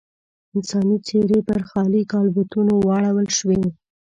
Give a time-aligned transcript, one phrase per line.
[0.55, 3.61] انساني څېرې پر خالي کالبوتونو واړول شوې.